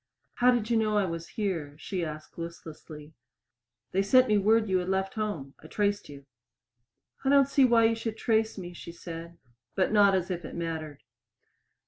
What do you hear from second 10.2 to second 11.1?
if it mattered.